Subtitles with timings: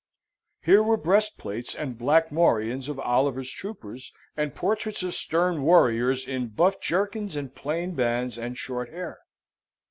[0.63, 6.47] Here were breastplates and black morions of Oliver's troopers, and portraits of stern warriors in
[6.47, 9.19] buff jerkins and plain bands and short hair.